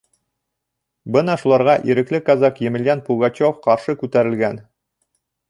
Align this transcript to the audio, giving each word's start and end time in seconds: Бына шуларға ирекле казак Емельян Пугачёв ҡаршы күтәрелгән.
Бына 1.15 1.35
шуларға 1.41 1.75
ирекле 1.91 2.21
казак 2.31 2.63
Емельян 2.69 3.05
Пугачёв 3.11 3.61
ҡаршы 3.69 3.97
күтәрелгән. 4.03 4.61